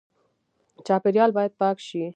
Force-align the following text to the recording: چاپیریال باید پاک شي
چاپیریال 0.85 1.31
باید 1.35 1.53
پاک 1.59 1.77
شي 1.87 2.03